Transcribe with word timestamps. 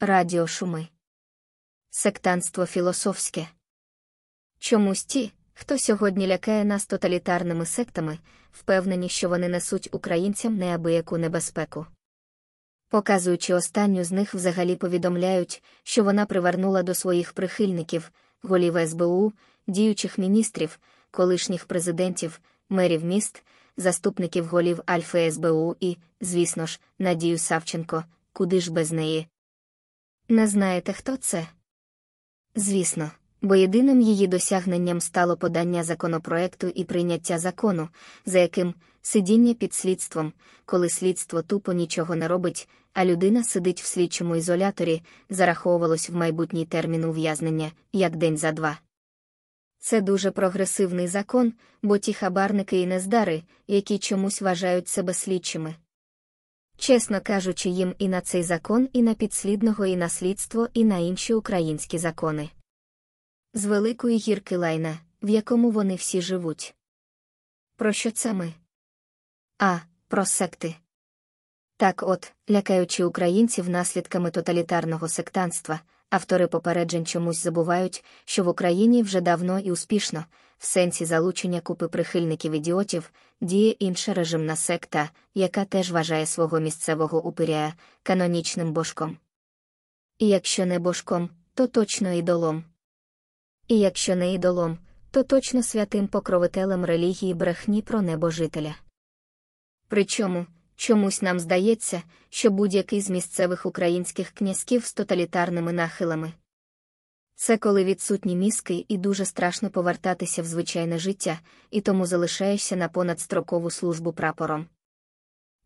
Радіошуми. 0.00 0.88
Сектанство 1.90 2.66
філософське. 2.66 3.48
Чомусь 4.58 5.04
ті, 5.04 5.32
хто 5.54 5.78
сьогодні 5.78 6.26
лякає 6.26 6.64
нас 6.64 6.86
тоталітарними 6.86 7.66
сектами, 7.66 8.18
впевнені, 8.52 9.08
що 9.08 9.28
вони 9.28 9.48
несуть 9.48 9.88
українцям 9.92 10.56
неабияку 10.56 11.18
небезпеку. 11.18 11.86
Показуючи 12.88 13.54
останню 13.54 14.04
з 14.04 14.12
них, 14.12 14.34
взагалі 14.34 14.76
повідомляють, 14.76 15.62
що 15.82 16.04
вона 16.04 16.26
привернула 16.26 16.82
до 16.82 16.94
своїх 16.94 17.32
прихильників, 17.32 18.12
голів 18.42 18.88
СБУ, 18.88 19.32
діючих 19.66 20.18
міністрів, 20.18 20.78
колишніх 21.10 21.64
президентів, 21.64 22.40
мерів 22.68 23.04
міст, 23.04 23.42
заступників 23.78 24.46
голів 24.46 24.80
Альфи 24.86 25.32
СБУ 25.32 25.76
і, 25.80 25.96
звісно 26.20 26.66
ж, 26.66 26.80
Надію 26.98 27.38
Савченко, 27.38 28.04
куди 28.32 28.60
ж 28.60 28.72
без 28.72 28.92
неї. 28.92 29.26
Не 30.28 30.46
знаєте, 30.46 30.92
хто 30.92 31.16
це? 31.16 31.46
Звісно, 32.54 33.10
бо 33.42 33.54
єдиним 33.54 34.00
її 34.00 34.26
досягненням 34.26 35.00
стало 35.00 35.36
подання 35.36 35.84
законопроекту 35.84 36.66
і 36.66 36.84
прийняття 36.84 37.38
закону, 37.38 37.88
за 38.26 38.38
яким 38.38 38.74
сидіння 39.02 39.54
під 39.54 39.74
слідством, 39.74 40.32
коли 40.64 40.88
слідство 40.88 41.42
тупо 41.42 41.72
нічого 41.72 42.16
не 42.16 42.28
робить, 42.28 42.68
а 42.92 43.04
людина 43.04 43.44
сидить 43.44 43.82
в 43.82 43.86
слідчому 43.86 44.36
ізоляторі, 44.36 45.02
зараховувалось 45.30 46.10
в 46.10 46.14
майбутній 46.16 46.66
термін 46.66 47.04
ув'язнення, 47.04 47.72
як 47.92 48.16
день 48.16 48.36
за 48.36 48.52
два. 48.52 48.78
Це 49.78 50.00
дуже 50.00 50.30
прогресивний 50.30 51.08
закон, 51.08 51.52
бо 51.82 51.98
ті 51.98 52.12
хабарники 52.12 52.80
і 52.80 52.86
нездари, 52.86 53.42
які 53.66 53.98
чомусь 53.98 54.40
вважають 54.40 54.88
себе 54.88 55.14
слідчими. 55.14 55.74
Чесно 56.76 57.20
кажучи, 57.20 57.68
їм 57.68 57.94
і 57.98 58.08
на 58.08 58.20
цей 58.20 58.42
закон, 58.42 58.88
і 58.92 59.02
на 59.02 59.14
підслідного, 59.14 59.86
і 59.86 59.96
на 59.96 60.08
слідство, 60.08 60.68
і 60.74 60.84
на 60.84 60.98
інші 60.98 61.34
українські 61.34 61.98
закони. 61.98 62.50
З 63.54 63.64
великої 63.64 64.18
гірки 64.18 64.56
лайна, 64.56 64.98
в 65.22 65.28
якому 65.28 65.70
вони 65.70 65.94
всі 65.94 66.22
живуть. 66.22 66.74
Про 67.76 67.92
що 67.92 68.10
це 68.10 68.32
ми? 68.32 68.52
А, 69.58 69.78
про 70.08 70.26
секти. 70.26 70.74
Так 71.76 72.02
от, 72.02 72.32
лякаючи 72.50 73.04
українців 73.04 73.68
наслідками 73.68 74.30
тоталітарного 74.30 75.08
сектанства, 75.08 75.80
автори 76.10 76.46
попереджень 76.46 77.06
чомусь 77.06 77.42
забувають, 77.42 78.04
що 78.24 78.44
в 78.44 78.48
Україні 78.48 79.02
вже 79.02 79.20
давно 79.20 79.58
і 79.58 79.72
успішно, 79.72 80.24
в 80.58 80.66
сенсі 80.66 81.04
залучення 81.04 81.60
купи 81.60 81.88
прихильників 81.88 82.52
ідіотів, 82.52 83.12
діє 83.40 83.70
інша 83.70 84.14
режимна 84.14 84.56
секта, 84.56 85.10
яка 85.34 85.64
теж 85.64 85.90
вважає 85.90 86.26
свого 86.26 86.60
місцевого 86.60 87.24
упиря 87.24 87.74
канонічним 88.02 88.72
божком. 88.72 89.18
І 90.18 90.28
якщо 90.28 90.66
не 90.66 90.78
божком, 90.78 91.30
то 91.54 91.66
точно 91.66 92.12
ідолом. 92.12 92.64
І 93.68 93.78
якщо 93.78 94.16
не 94.16 94.32
ідолом, 94.32 94.78
то 95.10 95.22
точно 95.22 95.62
святим 95.62 96.08
покровителем 96.08 96.84
релігії 96.84 97.34
брехні 97.34 97.82
про 97.82 98.02
небожителя. 98.02 98.74
Причому, 99.88 100.46
чомусь 100.78 101.22
нам 101.22 101.40
здається, 101.40 102.02
що 102.28 102.50
будь-який 102.50 103.00
з 103.00 103.10
місцевих 103.10 103.66
українських 103.66 104.30
князьків 104.30 104.84
з 104.84 104.92
тоталітарними 104.92 105.72
нахилами. 105.72 106.32
Це 107.34 107.56
коли 107.56 107.84
відсутні 107.84 108.36
мізки 108.36 108.84
і 108.88 108.98
дуже 108.98 109.24
страшно 109.24 109.70
повертатися 109.70 110.42
в 110.42 110.44
звичайне 110.44 110.98
життя, 110.98 111.38
і 111.70 111.80
тому 111.80 112.06
залишаєшся 112.06 112.76
на 112.76 112.88
понадстрокову 112.88 113.70
службу 113.70 114.12
прапором. 114.12 114.66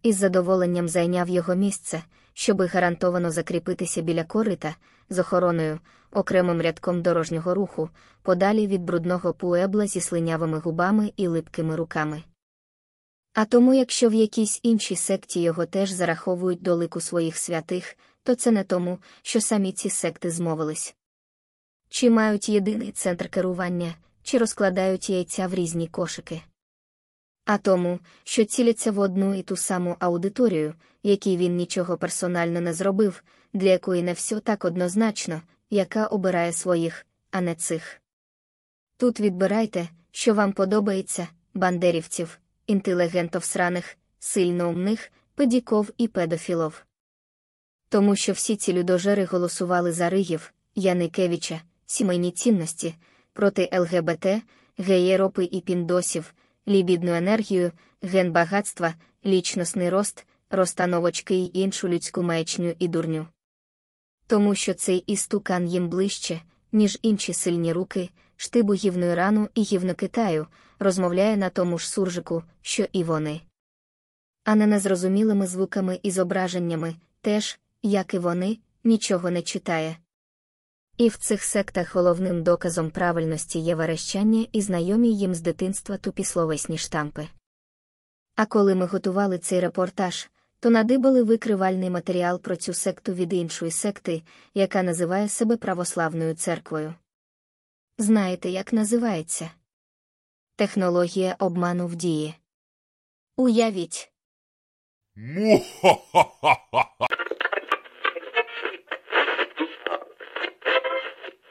Із 0.03 0.17
задоволенням 0.17 0.89
зайняв 0.89 1.29
його 1.29 1.55
місце, 1.55 2.03
щоби 2.33 2.67
гарантовано 2.67 3.31
закріпитися 3.31 4.03
біля 4.03 4.25
корита, 4.25 4.77
з 5.11 5.19
охороною, 5.19 5.81
окремим 6.11 6.61
рядком 6.61 7.03
дорожнього 7.03 7.55
руху, 7.55 7.91
подалі 8.23 8.67
від 8.67 8.83
брудного 8.83 9.35
пуебла 9.35 9.86
зі 9.86 10.01
слинявими 10.01 10.59
губами 10.59 11.13
і 11.17 11.27
липкими 11.27 11.77
руками. 11.77 12.23
А 13.35 13.45
тому, 13.45 13.75
якщо 13.75 14.09
в 14.09 14.15
якійсь 14.15 14.61
іншій 14.63 14.97
секті 14.97 15.43
його 15.43 15.67
теж 15.67 15.91
зараховують 15.91 16.63
до 16.63 16.75
лику 16.75 17.01
своїх 17.01 17.39
святих, 17.39 17.97
то 18.23 18.35
це 18.35 18.51
не 18.51 18.65
тому, 18.65 18.98
що 19.23 19.41
самі 19.41 19.73
ці 19.73 19.91
секти 19.91 20.31
змовились. 20.31 20.95
Чи 21.89 22.11
мають 22.11 22.48
єдиний 22.48 22.92
центр 22.92 23.29
керування, 23.29 23.95
чи 24.23 24.39
розкладають 24.39 25.11
яйця 25.11 25.47
в 25.47 25.55
різні 25.55 25.89
кошики. 25.89 26.42
А 27.45 27.59
тому, 27.59 27.98
що 28.25 28.45
ціляться 28.45 28.92
в 28.92 28.98
одну 28.98 29.35
і 29.35 29.42
ту 29.42 29.57
саму 29.57 29.97
аудиторію, 29.98 30.75
якій 31.03 31.37
він 31.37 31.57
нічого 31.57 31.97
персонально 31.97 32.61
не 32.61 32.73
зробив, 32.73 33.25
для 33.53 33.71
якої 33.71 34.03
не 34.03 34.13
все 34.13 34.41
так 34.41 34.65
однозначно, 34.65 35.42
яка 35.71 36.07
обирає 36.07 36.53
своїх, 36.53 37.07
а 37.31 37.41
не 37.41 37.55
цих. 37.55 38.01
Тут 38.97 39.21
відбирайте, 39.21 39.89
що 40.11 40.35
вам 40.35 40.53
подобається, 40.53 41.29
бандерівців, 41.55 42.39
інтелігентов 42.67 43.45
сраних, 43.45 43.96
сильно 44.18 44.68
умних, 44.68 45.12
педіков 45.34 45.90
і 45.98 46.08
педофілов. 46.08 46.83
Тому 47.89 48.17
що 48.17 48.33
всі 48.33 48.56
ці 48.56 48.73
людожери 48.73 49.24
голосували 49.24 49.92
за 49.92 50.11
Ригів, 50.11 50.52
Яникевича, 50.74 51.61
сімейні 51.86 52.30
цінності, 52.30 52.95
проти 53.33 53.70
ЛГБТ, 53.73 54.27
геєропи 54.78 55.48
і 55.52 55.61
піндосів, 55.61 56.34
лібідну 56.68 57.14
енергію, 57.14 57.73
ген 58.02 58.33
багатства, 58.33 58.94
лічностний 59.27 59.90
рост, 59.90 60.27
розстановочки 60.50 61.34
й 61.34 61.50
іншу 61.55 61.89
людську 61.89 62.23
маячню 62.23 62.74
і 62.79 62.89
дурню. 62.89 63.27
Тому 64.27 64.55
що 64.55 64.74
цей 64.74 64.98
істукан 64.98 65.67
їм 65.67 65.89
ближче, 65.89 66.40
ніж 66.73 66.99
інші 67.03 67.35
сильні 67.35 67.73
руки, 67.73 68.11
штибу 68.37 68.75
гівну 68.75 69.07
Ірану 69.07 69.49
і 69.55 69.63
гівну 69.63 69.95
Китаю, 69.95 70.47
розмовляє 70.79 71.37
на 71.37 71.51
тому 71.51 71.79
ж 71.79 71.91
суржику, 71.91 72.43
що 72.63 72.87
і 72.93 73.05
вони. 73.05 73.41
А 74.45 74.55
не 74.55 74.67
незрозумілими 74.67 75.47
звуками 75.47 76.01
і 76.03 76.11
зображеннями, 76.11 76.95
теж, 77.21 77.61
як 77.83 78.15
і 78.15 78.19
вони, 78.19 78.59
нічого 78.85 79.31
не 79.31 79.43
читає. 79.43 79.97
І 80.97 81.09
в 81.09 81.17
цих 81.17 81.43
сектах 81.43 81.95
головним 81.95 82.43
доказом 82.43 82.91
правильності 82.91 83.59
є 83.59 83.75
верещання 83.75 84.47
і 84.53 84.61
знайомі 84.61 85.17
їм 85.17 85.35
з 85.35 85.41
дитинства 85.41 85.97
тупісловесні 85.97 86.79
штампи. 86.79 87.29
А 88.37 88.47
коли 88.47 88.75
ми 88.75 88.87
готували 88.87 89.39
цей 89.39 89.61
репортаж, 89.61 90.31
то 90.62 90.70
надибали 90.70 91.23
викривальний 91.23 91.90
матеріал 91.90 92.40
про 92.40 92.56
цю 92.56 92.74
секту 92.74 93.14
від 93.14 93.33
іншої 93.33 93.70
секти, 93.70 94.23
яка 94.55 94.83
називає 94.83 95.28
себе 95.28 95.56
православною 95.56 96.34
церквою. 96.34 96.95
Знаєте, 97.98 98.50
як 98.50 98.73
називається? 98.73 99.50
Технологія 100.56 101.36
обману 101.39 101.86
в 101.86 101.95
дії. 101.95 102.34
Уявіть. 103.36 104.12